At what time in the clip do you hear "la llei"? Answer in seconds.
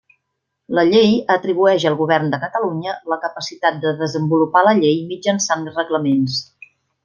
0.77-1.11, 4.71-4.99